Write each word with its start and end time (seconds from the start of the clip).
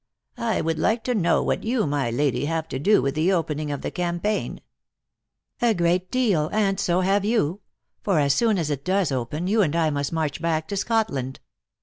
"I 0.37 0.61
would 0.61 0.79
like 0.79 1.03
to 1.03 1.13
know 1.13 1.43
what 1.43 1.63
you, 1.63 1.83
rny 1.83 2.11
Lady, 2.11 2.45
have 2.45 2.67
to 2.69 2.79
do 2.79 3.03
with 3.03 3.13
the 3.13 3.31
opening 3.31 3.69
of 3.71 3.83
the 3.83 3.91
campaign 3.91 4.59
?""A 5.61 5.75
great 5.75 6.09
deal, 6.09 6.49
and 6.51 6.79
so 6.79 7.01
have 7.01 7.23
you; 7.23 7.61
for, 8.01 8.17
as 8.19 8.33
soon 8.33 8.57
as 8.57 8.71
it 8.71 8.83
does 8.83 9.11
open, 9.11 9.45
you 9.45 9.61
and 9.61 9.75
I 9.75 9.91
must 9.91 10.11
march 10.11 10.41
back 10.41 10.67
to 10.69 10.75
Scotland." 10.75 11.39